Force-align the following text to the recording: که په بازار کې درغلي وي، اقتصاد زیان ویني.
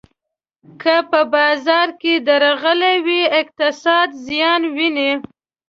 که 0.81 0.95
په 1.09 1.21
بازار 1.33 1.87
کې 2.01 2.13
درغلي 2.27 2.95
وي، 3.05 3.21
اقتصاد 3.41 4.09
زیان 4.27 4.61
ویني. 4.75 5.11